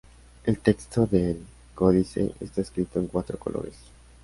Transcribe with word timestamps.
El 0.45 0.57
texto 0.57 1.05
del 1.05 1.45
códice 1.75 2.33
está 2.39 2.61
escrito 2.61 2.97
en 2.99 3.05
cuatro 3.05 3.37
colores. 3.37 3.75